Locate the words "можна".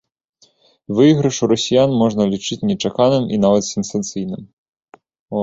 2.01-2.23